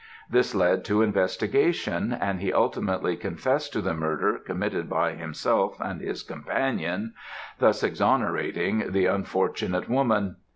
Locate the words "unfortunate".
9.05-9.87